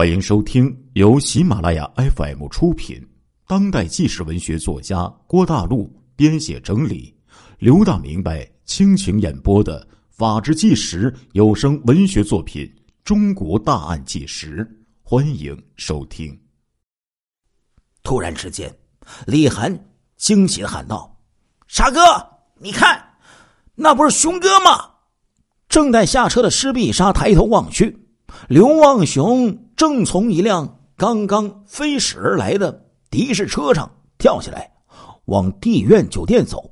[0.00, 3.06] 欢迎收听由喜马拉雅 FM 出品、
[3.46, 7.14] 当代纪实文学作家郭大陆编写整理、
[7.58, 12.64] 刘大明白倾情演播的《法制纪实》有声文学作品
[13.04, 14.64] 《中国大案纪实》，
[15.02, 16.34] 欢迎收听。
[18.02, 18.74] 突然之间，
[19.26, 19.70] 李涵
[20.16, 21.14] 惊喜的喊道
[21.68, 22.00] ：“傻哥，
[22.58, 23.04] 你看，
[23.74, 24.82] 那不是熊哥吗？”
[25.68, 27.94] 正在下车的施碧莎抬头望去，
[28.48, 32.70] 刘望雄正从一辆刚刚飞驶而来的
[33.08, 34.70] 的士车上跳下来，
[35.24, 36.70] 往地苑酒店走，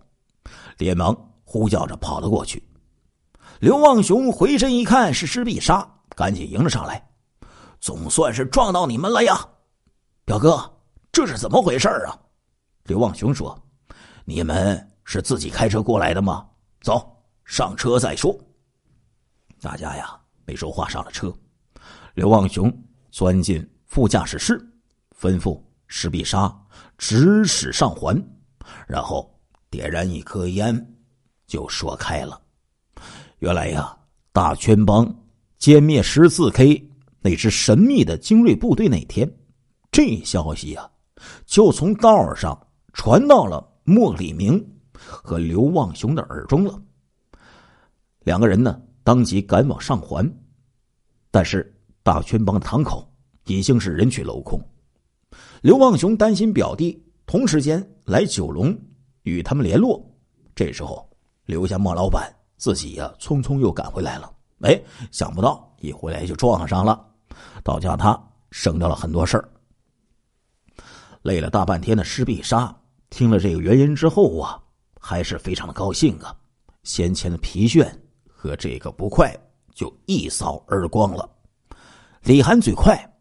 [0.77, 2.63] 连忙呼叫着跑了过去。
[3.61, 7.03] 刘望雄回身一看是施碧莎，赶紧迎了上来
[7.81, 9.43] ：“总算是撞到你们了呀，
[10.27, 10.71] 表哥，
[11.11, 12.13] 这是怎么回事啊？”
[12.85, 13.59] 刘望雄说
[14.27, 16.47] ：“你们是自己开车过来的吗？
[16.83, 17.11] 走
[17.47, 18.39] 上车再说。”
[19.63, 20.15] 大家呀，
[20.45, 21.33] 没说话，上了车。
[22.13, 22.71] 刘望雄
[23.19, 24.57] 钻进副驾驶室，
[25.21, 26.57] 吩咐石碧莎
[26.97, 28.17] 指使上环，
[28.87, 29.29] 然后
[29.69, 30.95] 点燃一颗烟，
[31.45, 32.41] 就说开了。
[33.41, 33.99] 原来呀，
[34.33, 35.05] 大圈帮
[35.59, 36.89] 歼灭十四 K
[37.21, 39.29] 那支神秘的精锐部队那天，
[39.91, 40.89] 这消息呀，
[41.45, 42.57] 就从道上
[42.93, 46.81] 传到了莫礼明和刘旺雄的耳中了。
[48.21, 48.81] 两个人呢？
[49.03, 50.33] 当即赶往上环，
[51.33, 51.77] 但是
[52.09, 53.07] 大圈帮的堂口
[53.45, 54.59] 已经是人去楼空。
[55.61, 58.75] 刘望雄担心表弟同时间来九龙
[59.25, 60.03] 与他们联络，
[60.55, 61.07] 这时候
[61.45, 64.33] 留下莫老板自己呀，匆匆又赶回来了。
[64.61, 64.81] 哎，
[65.13, 66.99] 想不到一回来就撞上了，
[67.63, 68.19] 倒叫他
[68.53, 69.47] 省掉了很多事儿。
[71.21, 72.75] 累了大半天的施碧莎
[73.11, 74.59] 听了这个原因之后啊，
[74.99, 76.35] 还是非常的高兴啊，
[76.85, 77.87] 先前的疲倦。
[78.27, 79.37] 和这个不快
[79.75, 81.29] 就一扫而光了。
[82.23, 83.17] 李涵嘴快，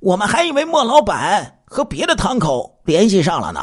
[0.00, 3.60] 我们还以为莫老板和别的堂口联系上了呢。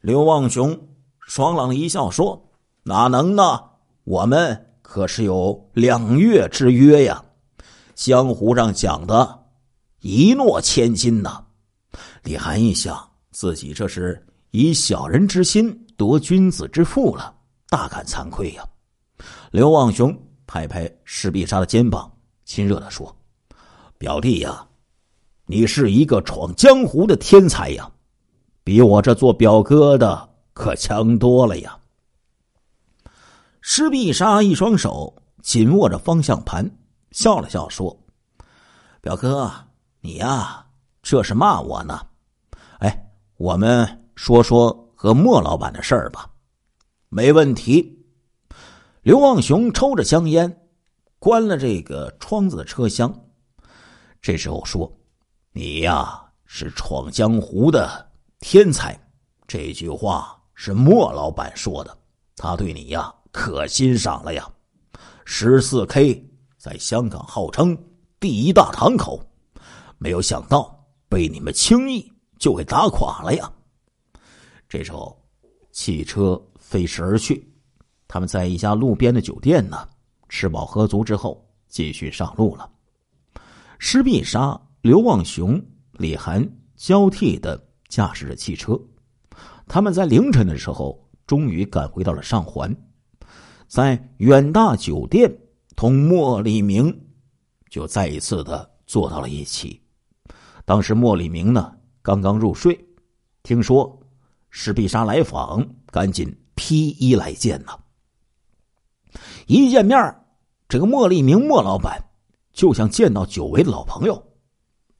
[0.00, 0.78] 刘旺雄
[1.20, 2.50] 爽朗一笑说
[2.82, 3.60] ：“哪能呢？
[4.04, 7.22] 我们可是有两月之约呀！
[7.94, 9.46] 江湖上讲的
[10.00, 11.44] 一诺千金呐。”
[12.24, 17.34] 李涵一想，自己这是以小人之心夺君子之腹了，
[17.68, 18.64] 大感惭愧呀。
[19.50, 20.16] 刘旺雄
[20.46, 22.10] 拍拍施碧莎的肩膀，
[22.44, 23.14] 亲热的说
[23.98, 24.64] ：“表弟呀，
[25.46, 27.90] 你是一个闯江湖的天才呀，
[28.62, 31.76] 比我这做表哥的可强多了呀。”
[33.60, 36.70] 施碧莎一双手紧握着方向盘，
[37.10, 37.98] 笑了笑说
[39.02, 39.50] ：“表哥，
[40.00, 40.64] 你呀，
[41.02, 42.00] 这是骂我呢？
[42.78, 46.30] 哎，我们说说和莫老板的事儿吧，
[47.08, 47.98] 没问题。”
[49.02, 50.68] 刘望雄抽着香烟，
[51.18, 53.12] 关了这个窗子的车厢。
[54.28, 54.94] 这时候说
[55.56, 58.94] ：“你呀，是闯江湖的天才。”
[59.48, 61.98] 这句话是莫老板说的，
[62.36, 64.46] 他对你呀可欣赏了呀。
[65.24, 66.22] 十四 K
[66.58, 67.74] 在香港号称
[68.20, 69.18] 第一大堂口，
[69.96, 70.78] 没有想到
[71.08, 73.50] 被你们轻易就给打垮了呀。
[74.68, 75.18] 这时候，
[75.72, 77.50] 汽车飞驰而去。
[78.06, 79.88] 他们在一家路边的酒店呢，
[80.28, 82.70] 吃饱喝足之后，继续上路了。
[83.78, 85.60] 施碧莎、刘望雄、
[85.92, 86.46] 李涵
[86.76, 87.58] 交替的
[87.88, 88.78] 驾驶着汽车，
[89.66, 92.74] 他们在凌晨的时候终于赶回到了上环，
[93.66, 95.32] 在远大酒店
[95.76, 97.06] 同莫立明
[97.70, 99.80] 就再一次的坐到了一起。
[100.64, 101.72] 当时莫立明呢
[102.02, 102.78] 刚刚入睡，
[103.42, 104.00] 听说
[104.50, 107.72] 施碧莎来访，赶紧披衣来见呢。
[109.46, 110.14] 一见面，
[110.68, 112.02] 这个莫立明莫老板
[112.58, 114.20] 就像见到久违的老朋友。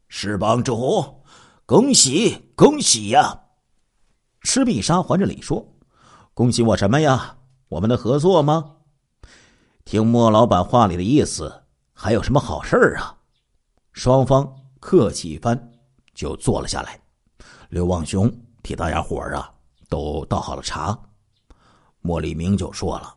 [0.07, 1.25] 施帮主，
[1.67, 3.37] 恭喜恭喜呀！
[4.43, 5.75] 施碧莎还着礼说
[6.35, 7.37] ：“恭喜我什么呀？
[7.69, 8.77] 我们的合作吗？
[9.85, 13.19] 听莫老板话里的意思，还有什么好事啊？”
[13.93, 14.49] 双方
[14.79, 15.73] 客气一番，
[16.15, 17.01] 就坐了下来。
[17.71, 18.33] 刘望雄
[18.63, 19.53] 替大家伙啊
[19.89, 20.97] 都倒好了茶，
[22.03, 23.17] 莫立明就说了。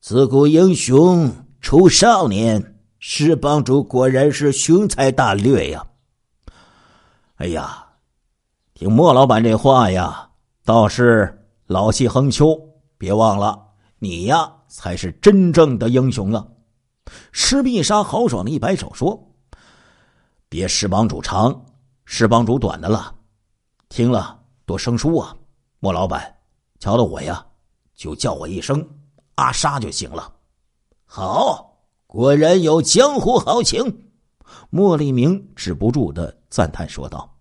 [0.00, 1.28] 自古英雄
[1.60, 2.73] 出少年，
[3.06, 5.86] 石帮主果然是雄才大略呀！
[7.36, 7.86] 哎呀，
[8.72, 10.30] 听莫老板这话呀，
[10.64, 12.58] 倒是老气横秋。
[12.96, 13.62] 别忘了，
[13.98, 16.46] 你呀才是真正的英雄啊！
[17.30, 19.34] 施必沙豪爽的一摆手说
[20.48, 21.66] ：“别石帮主长，
[22.06, 23.14] 石帮主短的了，
[23.90, 25.36] 听了多生疏啊！
[25.78, 26.36] 莫老板，
[26.80, 27.44] 瞧得我呀，
[27.94, 28.82] 就叫我一声。”
[29.36, 30.32] 阿沙就行了。
[31.04, 31.73] 好，
[32.14, 34.08] 果然有江湖豪情。
[34.70, 37.36] 莫立明止不住的赞叹说道：“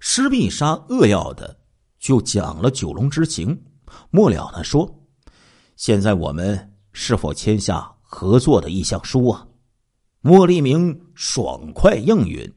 [0.00, 1.54] 施必杀扼要的
[1.98, 3.62] 就讲了九龙之情，
[4.08, 4.90] 末了呢说，
[5.76, 9.46] 现在我们是否签下合作的意向书啊？”
[10.22, 12.50] 莫立明爽快应允，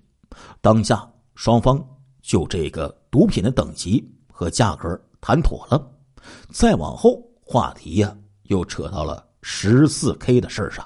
[0.62, 1.86] 当下双方
[2.22, 5.92] 就这个毒品的等级和价格谈妥了。
[6.50, 10.83] 再往后，话题呀又扯到了十四 K 的事儿上。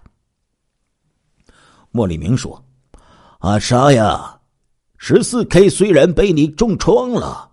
[1.92, 2.62] 莫立明说
[3.40, 4.38] ：“阿沙呀，
[4.98, 7.52] 十四 K 虽然被你重创了，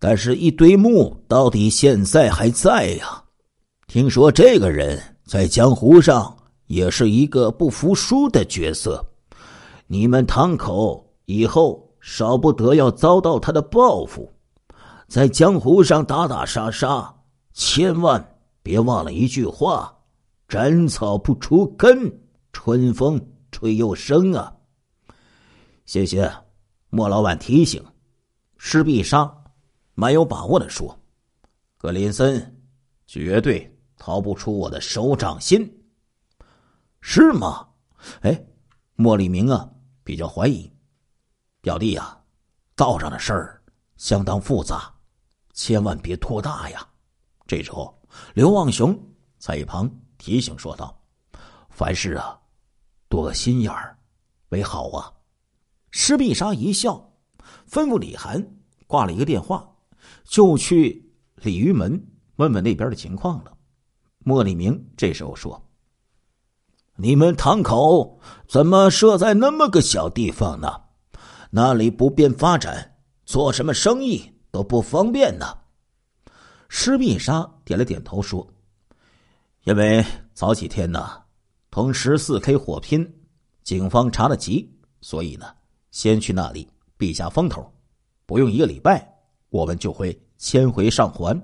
[0.00, 3.22] 但是一堆木到底现在还在呀。
[3.86, 6.34] 听说这个人在江湖上。”
[6.66, 9.02] 也是一个不服输的角色，
[9.86, 14.30] 你们堂口以后少不得要遭到他的报复，
[15.08, 17.10] 在江湖上打打杀杀，
[17.54, 18.22] 千万
[18.62, 19.97] 别忘了一句话：
[20.48, 22.10] 斩草不除根，
[22.54, 23.20] 春风
[23.52, 24.56] 吹又生啊！
[25.84, 26.32] 谢谢
[26.88, 27.84] 莫老板提醒。
[28.56, 29.30] 施必杀
[29.94, 30.98] 蛮有把握的说
[31.76, 32.58] ：“格林森
[33.06, 35.70] 绝对逃不出我的手掌心。”
[37.02, 37.68] 是吗？
[38.22, 38.42] 哎，
[38.94, 39.70] 莫立明啊，
[40.02, 40.72] 比较怀疑。
[41.60, 42.18] 表弟呀，
[42.74, 43.62] 道上的事儿
[43.98, 44.90] 相当复杂，
[45.52, 46.88] 千万别拖大呀。
[47.46, 48.02] 这时候，
[48.32, 48.98] 刘望雄
[49.38, 49.90] 在一旁
[50.28, 50.94] 提醒说道
[51.72, 52.38] ：“凡事啊，
[53.08, 53.96] 多个心眼儿
[54.50, 55.10] 为好啊。”
[55.90, 57.10] 施必杀一笑，
[57.66, 58.46] 吩咐李涵
[58.86, 59.66] 挂了一个电话，
[60.24, 63.56] 就去鲤鱼门问问那边的情况了。
[64.18, 65.64] 莫立明这时候说。
[66.96, 70.68] 你们堂口怎么设在那么个小地方呢？
[71.50, 75.46] 那里不便发展，做什么生意都不方便呢。
[76.68, 78.46] 施必杀点了点头说
[79.68, 81.06] ：“因为早几天呢，
[81.70, 83.06] 同十四 K 火拼，
[83.62, 84.66] 警方查得急，
[85.02, 85.44] 所以呢，
[85.90, 86.66] 先去那里
[86.96, 87.70] 避下风头。
[88.24, 89.06] 不用一个礼拜，
[89.50, 91.38] 我们就会迁回上环。”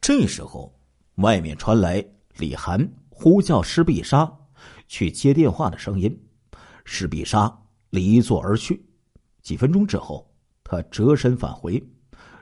[0.00, 0.74] 这时候，
[1.16, 2.02] 外面传来
[2.38, 2.90] 李涵。
[3.10, 4.32] 呼叫施必杀
[4.88, 6.18] 去接电话的声音，
[6.86, 7.54] 施必杀
[7.90, 8.82] 离座而去。
[9.42, 10.26] 几分钟之后，
[10.64, 11.86] 他折身返回，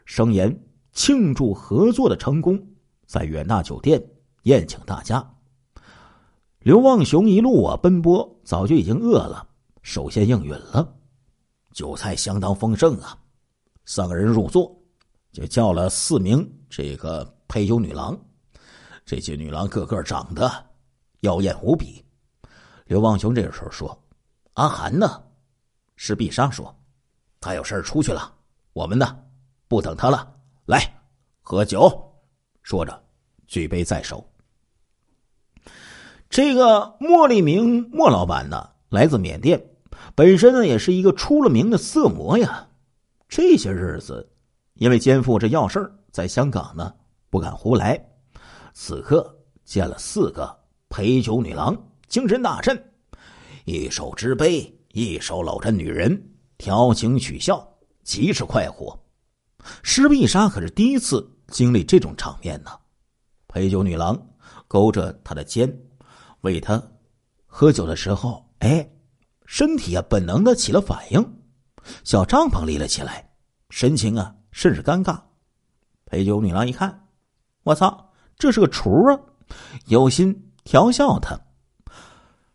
[0.04, 0.56] 声言
[0.92, 2.64] 庆祝合作的成功，
[3.04, 4.00] 在远大酒店
[4.42, 5.24] 宴请大家。
[6.60, 9.46] 刘望雄一路啊奔波，早就已经饿了，
[9.82, 10.96] 首先应允了。
[11.72, 13.16] 酒菜相当丰盛啊，
[13.84, 14.74] 三个人入座，
[15.32, 18.18] 就叫了四名这个陪酒女郎。
[19.06, 20.50] 这些女郎个个长得。
[21.20, 22.02] 妖艳无比，
[22.86, 24.02] 刘望雄这个时候说
[24.54, 25.22] ：“阿寒呢？”
[25.96, 26.74] 施必杀说
[27.40, 28.32] ：“他有事出去了。
[28.72, 29.22] 我们呢，
[29.68, 30.34] 不等他了，
[30.64, 30.82] 来
[31.42, 31.90] 喝酒。”
[32.64, 33.04] 说着，
[33.46, 34.26] 举杯在手。
[36.30, 39.60] 这个莫立明莫老板呢，来自缅甸，
[40.14, 42.68] 本身呢也是一个出了名的色魔呀。
[43.28, 44.30] 这些日子，
[44.74, 46.94] 因为肩负着要事在香港呢
[47.30, 48.00] 不敢胡来。
[48.72, 50.58] 此刻见了四个。
[50.88, 51.76] 陪酒女郎
[52.08, 52.76] 精神大振，
[53.64, 56.20] 一手执杯，一手搂着女人，
[56.58, 57.64] 调情取笑，
[58.02, 58.98] 极是快活。
[59.84, 62.70] 施必杀可是第一次经历这种场面呢。
[63.46, 64.20] 陪酒女郎
[64.66, 65.72] 勾着他的肩，
[66.42, 66.82] 为他
[67.46, 68.90] 喝酒的时候，哎，
[69.46, 71.38] 身体啊本能的起了反应，
[72.04, 73.30] 小帐篷立了起来，
[73.70, 75.20] 神情啊甚是尴尬。
[76.06, 77.08] 陪酒女郎一看，
[77.62, 79.18] 我操，这是个厨啊，
[79.86, 80.46] 有心。
[80.62, 81.40] 调笑他，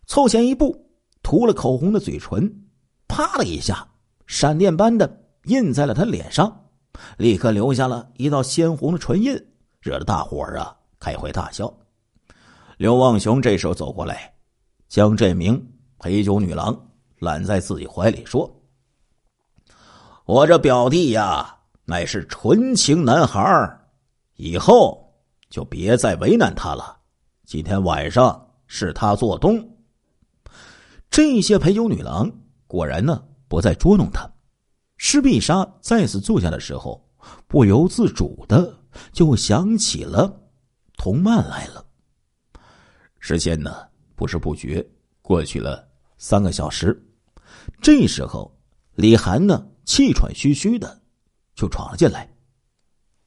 [0.05, 0.89] 凑前一步，
[1.23, 2.67] 涂了口红的嘴唇，
[3.07, 3.85] 啪的一下，
[4.27, 6.67] 闪电般的印在了他脸上，
[7.17, 9.35] 立刻留下了一道鲜红的唇印，
[9.81, 11.75] 惹得大伙儿啊开怀大笑。
[12.77, 14.33] 刘望雄这时候走过来，
[14.87, 15.65] 将这名
[15.99, 16.89] 陪酒女郎
[17.19, 18.61] 揽在自己怀里，说
[20.25, 23.79] ：“我这表弟呀，乃是纯情男孩
[24.35, 25.13] 以后
[25.49, 26.99] 就别再为难他了。”
[27.47, 29.77] 今天晚上是他做东，
[31.09, 32.29] 这些陪酒女郎
[32.67, 34.29] 果然呢不再捉弄他。
[34.97, 37.07] 施碧莎再次坐下的时候，
[37.47, 38.77] 不由自主的
[39.13, 40.41] 就想起了
[40.97, 41.84] 童曼来了。
[43.27, 43.75] 时间呢
[44.15, 44.87] 不知不觉
[45.23, 45.83] 过去了
[46.19, 46.95] 三个小时，
[47.81, 48.55] 这时候
[48.93, 51.01] 李涵呢气喘吁吁的
[51.55, 52.29] 就闯了进来。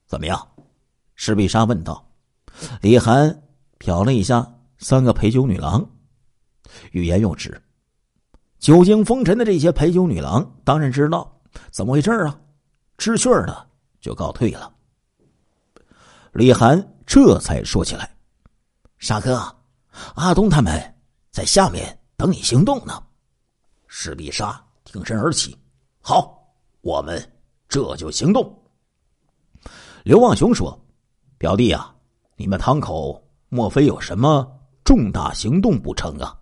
[0.06, 0.48] 怎么样？
[1.16, 2.08] 施必杀问道。
[2.80, 3.42] 李涵。
[3.80, 4.44] 瞟了一下
[4.78, 5.88] 三个陪酒女郎，
[6.90, 7.60] 欲言又止。
[8.58, 11.40] 久经风尘的这些陪酒女郎当然知道
[11.70, 12.40] 怎么回事啊，
[12.96, 13.68] 知趣的
[14.00, 14.72] 就告退了。
[16.32, 18.10] 李涵这才说起来
[18.98, 19.40] ：“沙哥，
[20.14, 20.94] 阿东他们
[21.30, 23.02] 在下面等你行动呢。
[23.86, 25.56] 石必杀挺身而起，
[26.00, 26.42] 好，
[26.80, 27.20] 我们
[27.68, 28.62] 这就行动。
[30.04, 30.78] 刘望雄说
[31.38, 31.94] ：“表弟啊，
[32.36, 34.46] 你们堂口莫非有什么
[34.84, 36.38] 重大行动不成啊？”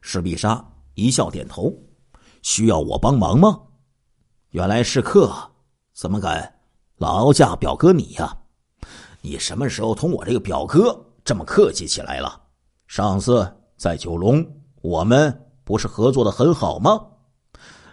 [0.00, 1.72] 石必杀一笑点头
[2.42, 3.60] ：“需要我帮忙吗？
[4.50, 5.30] 原来是客，
[5.92, 6.60] 怎么敢
[6.96, 8.36] 劳驾表哥你呀？
[9.20, 12.40] 你什么时候同我这个表哥这么客气起来了？
[12.88, 14.44] 上次在九龙，
[14.82, 17.00] 我们不是合作的很好吗？”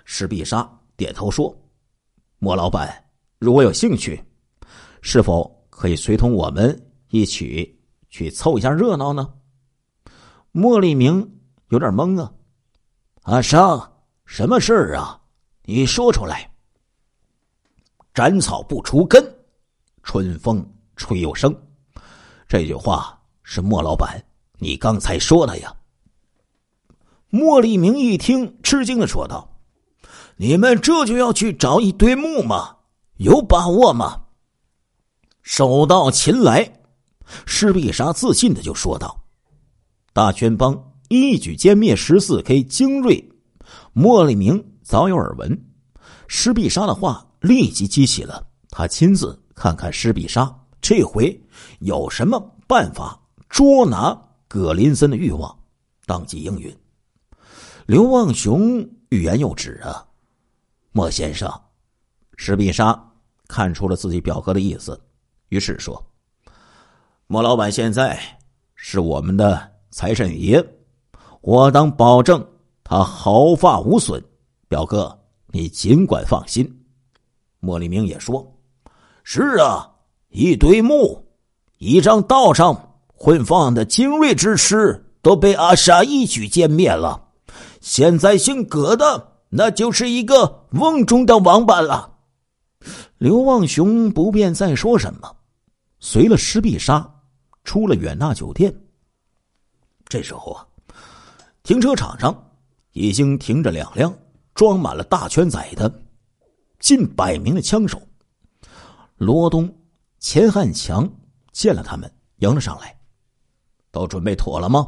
[0.06, 1.56] 石必杀点头说
[2.40, 3.06] ：“莫老板，
[3.38, 4.20] 如果有兴趣。”
[5.08, 9.32] 是否可以随同我们一起去凑一下热闹呢？
[10.52, 12.34] 莫立明有点懵啊！
[13.22, 15.22] 阿商，什么事儿啊？
[15.66, 16.50] 你说出来。
[18.16, 19.24] 斩草不除根，
[20.02, 21.56] 春风吹又生。
[22.48, 24.20] 这句话是莫老板
[24.60, 25.76] 你刚才说的呀。
[27.30, 29.58] 莫立明一听，吃惊的说道
[30.38, 32.78] ：“你们这就要去找一堆木吗？
[33.18, 34.24] 有把握吗？”
[35.44, 36.80] 手到擒来，
[37.46, 39.26] 施必杀自信的就说道
[40.14, 43.30] ：“大圈帮一举歼灭十四 K 精锐。”
[43.94, 45.66] 莫立明早有耳闻，
[46.28, 51.42] 施必杀的话立即激起了他亲自看看施必杀这回
[51.80, 53.20] 有什么办法
[53.50, 54.20] 捉拿
[54.56, 55.54] 葛林森的欲望，
[56.06, 56.74] 当即应允。
[57.88, 60.08] 刘望雄欲言又止啊，
[60.94, 61.52] 莫先生，
[62.38, 62.98] 施必杀
[63.50, 64.98] 看出了自己表哥的意思。
[65.50, 66.02] 于是说
[67.28, 68.18] ：“莫老板现在
[68.76, 70.66] 是我们的财神爷，
[71.42, 72.42] 我当保证
[72.82, 74.24] 他毫发无损。
[74.70, 76.66] 表哥，你尽管放心。”
[77.60, 78.58] 莫立明也说
[79.22, 79.92] ：“是啊，
[80.30, 81.28] 一堆木，
[81.78, 82.85] 一张道上
[83.16, 87.30] 混放的精锐之师都被阿沙一举歼灭了。
[87.82, 92.12] 现在姓葛的，那就是一个瓮中的王八了。”
[93.18, 95.36] 刘望雄不便再说什么，
[96.00, 97.10] 随了施必杀
[97.64, 98.76] 出了远纳酒店。
[100.08, 100.68] 这时候啊，
[101.64, 102.52] 停车场上
[102.92, 104.14] 已经停着两辆
[104.54, 105.92] 装满了大圈仔的
[106.80, 108.00] 近百名的枪手。
[109.18, 109.74] 罗东、
[110.20, 111.10] 钱汉强
[111.52, 112.96] 见了他们，迎了上来，
[113.96, 114.86] 都准备妥了吗？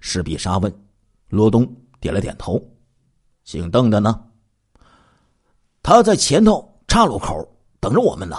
[0.00, 0.72] 施必杀问。
[1.28, 1.66] 罗东
[1.98, 2.62] 点了点头。
[3.44, 4.22] 姓邓的呢？
[5.82, 6.72] 他在前头。
[6.88, 7.46] 岔路口
[7.78, 8.36] 等着我们呢。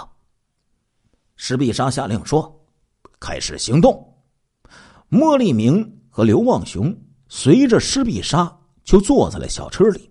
[1.36, 2.66] 石必杀下令说
[3.20, 4.18] ：“开始行动。”
[5.08, 6.92] 莫立明和刘望雄
[7.28, 10.10] 随着施必杀就坐在了小车里，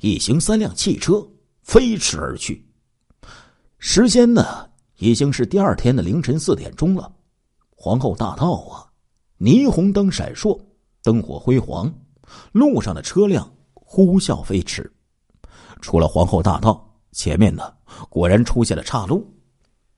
[0.00, 1.26] 一行三辆汽车
[1.62, 2.66] 飞驰而去。
[3.78, 7.12] 时间呢，已经是第二天的凌晨四点钟了。
[7.76, 8.88] 皇后大道啊，
[9.40, 10.60] 霓虹灯闪烁，
[11.02, 11.92] 灯火辉煌，
[12.52, 14.88] 路上的车辆呼啸飞驰。
[15.80, 16.86] 除了皇后大道。
[17.12, 17.74] 前面呢，
[18.08, 19.28] 果然出现了岔路。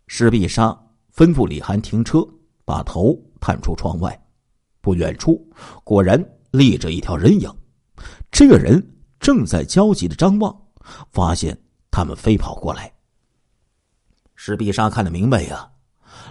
[0.07, 0.69] 施必杀
[1.15, 2.27] 吩咐李涵停车，
[2.65, 4.19] 把头探出窗外，
[4.81, 5.47] 不远处
[5.85, 6.19] 果然
[6.53, 7.55] 立着一条人影。
[8.31, 8.83] 这个人
[9.21, 10.59] 正在焦急的张望，
[11.11, 11.55] 发现
[11.91, 12.91] 他们飞跑过来。
[14.35, 15.71] 施必杀看得明白呀，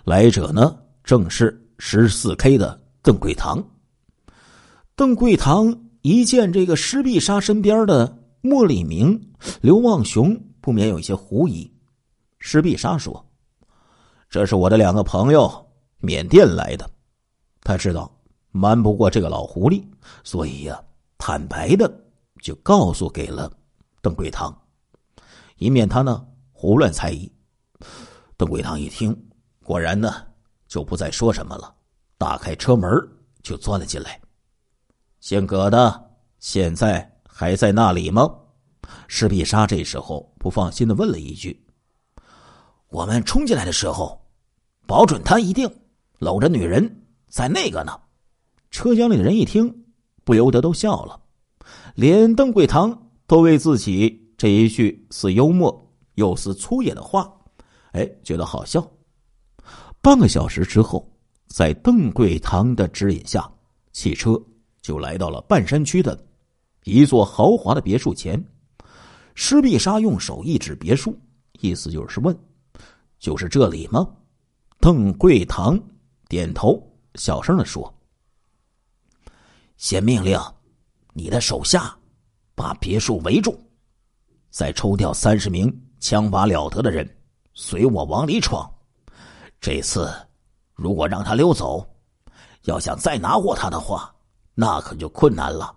[0.04, 3.64] 来者呢正是十四 K 的邓贵堂。
[4.96, 10.40] 邓贵堂一见这个施必杀身边的莫礼明、刘望雄。
[10.64, 11.68] 不免有一些狐疑。
[12.38, 13.26] 施必杀说
[14.30, 15.52] ：“这是我的两个朋友，
[15.98, 16.88] 缅甸来的。
[17.62, 18.16] 他知道
[18.52, 19.84] 瞒不过这个老狐狸，
[20.24, 20.80] 所以呀，
[21.18, 21.92] 坦白的
[22.44, 23.52] 就告诉给了
[24.04, 24.56] 邓贵堂，
[25.58, 27.28] 以免他呢胡乱猜疑。”
[28.38, 29.20] 邓贵堂一听，
[29.64, 30.14] 果然呢
[30.68, 31.74] 就不再说什么了，
[32.22, 32.88] 打开车门
[33.42, 34.22] 就钻了进来。
[35.22, 38.30] 姓葛的现在还在那里吗？
[39.08, 41.66] 施必杀这时候不放心的问了一句
[42.90, 44.24] ：“我们冲进来的时候，
[44.86, 45.68] 保准他一定
[46.20, 48.00] 搂着女人在那个呢。”
[48.70, 49.84] 车厢里的人一听，
[50.24, 51.20] 不由得都笑了，
[51.96, 57.34] 连邓桂堂都为自己这一句似幽默又似粗野的话，
[57.94, 58.88] 哎，觉得好笑。
[60.04, 61.12] 半个小时之后，
[61.52, 63.52] 在邓贵堂的指引下，
[63.92, 64.42] 汽车
[64.82, 66.18] 就来到了半山区的
[66.86, 68.42] 一座豪华的别墅前。
[69.36, 71.14] 施碧莎用手一指别墅，
[71.60, 72.38] 意思就是问
[73.20, 74.08] ：“就是这里吗？”
[74.80, 75.78] 邓贵堂
[76.30, 76.82] 点头，
[77.16, 77.94] 小声的说
[79.76, 80.40] ：“先命令
[81.14, 81.94] 你的手下
[82.56, 83.60] 把别墅围住，
[84.50, 87.08] 再抽调三十名枪法了得的人，
[87.54, 88.70] 随我往里闯。
[89.60, 90.10] 这次
[90.82, 91.88] 如果让他溜走，
[92.64, 94.12] 要想再拿获他的话，
[94.56, 95.72] 那可就困难了。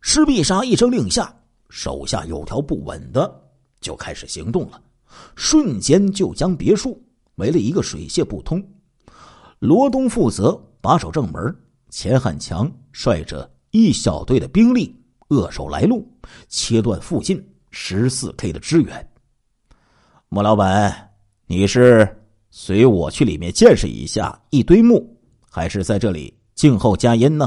[0.00, 1.34] 施必杀一声令下，
[1.68, 3.30] 手下有条不紊的
[3.78, 4.80] 就开始行动了，
[5.34, 6.98] 瞬间就将别墅
[7.34, 8.66] 围了一个水泄不通。
[9.58, 11.54] 罗东负责把守正门，
[11.90, 16.08] 钱汉强率着一小队的兵力扼守来路，
[16.48, 19.06] 切断附近十四 K 的支援。
[20.28, 21.10] 莫老板，
[21.46, 22.25] 你是
[22.58, 25.06] 随我去里面见识一下一堆墓，
[25.50, 27.46] 还是在这里静候佳音呢？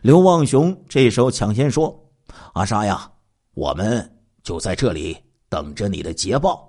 [0.00, 1.94] 刘旺雄这时候抢先说
[2.54, 3.12] ：“阿沙呀，
[3.52, 4.10] 我们
[4.42, 5.14] 就在这里
[5.50, 6.66] 等着你的捷报。”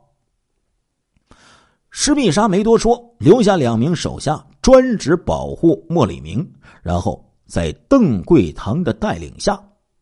[1.89, 6.45] 施密沙没多说，留下两名手下专职保护莫里明，
[6.83, 9.57] 然后在邓桂堂的带领下，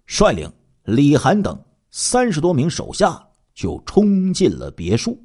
[0.07, 0.51] 率领
[0.83, 3.23] 李涵等三十多名手下
[3.53, 5.15] 就冲进了别墅。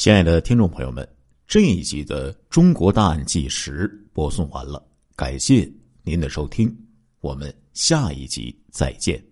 [0.00, 1.06] 亲爱的听众朋友们，
[1.46, 4.82] 这一集的《中国大案纪实》播送完了，
[5.14, 5.70] 感谢
[6.02, 6.74] 您的收听，
[7.20, 9.22] 我们下一集再见。